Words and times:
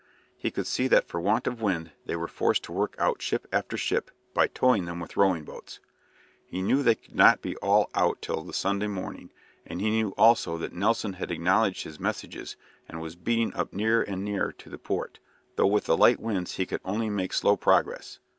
He 0.35 0.49
could 0.49 0.65
see 0.65 0.87
that 0.87 1.07
for 1.07 1.21
want 1.21 1.45
of 1.45 1.61
wind 1.61 1.91
they 2.07 2.15
were 2.15 2.27
forced 2.27 2.63
to 2.63 2.71
work 2.71 2.95
out 2.97 3.21
ship 3.21 3.45
after 3.53 3.77
ship 3.77 4.09
by 4.33 4.47
towing 4.47 4.85
them 4.85 4.99
with 4.99 5.15
rowing 5.15 5.43
boats. 5.43 5.79
He 6.43 6.63
knew 6.63 6.81
they 6.81 6.95
could 6.95 7.13
not 7.13 7.43
be 7.43 7.55
all 7.57 7.91
out 7.93 8.19
till 8.19 8.41
the 8.41 8.51
Sunday 8.51 8.87
morning, 8.87 9.29
and 9.63 9.79
he 9.79 9.91
knew 9.91 10.09
also 10.17 10.57
that 10.57 10.73
Nelson 10.73 11.13
had 11.13 11.29
acknowledged 11.29 11.83
his 11.83 11.99
messages 11.99 12.57
and 12.89 12.99
was 12.99 13.15
beating 13.15 13.53
up 13.53 13.73
nearer 13.73 14.01
and 14.01 14.25
nearer 14.25 14.51
to 14.53 14.69
the 14.71 14.79
port, 14.79 15.19
though 15.55 15.67
with 15.67 15.85
the 15.85 15.95
light 15.95 16.19
winds 16.19 16.55
he 16.55 16.65
could 16.65 16.81
only 16.83 17.11
make 17.11 17.31
slow 17.31 17.55
progress. 17.55 18.17